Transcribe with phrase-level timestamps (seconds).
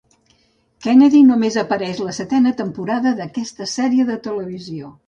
[0.85, 4.97] Kennedy només apareix a la setena temporada d'aquesta sèrie de televisió.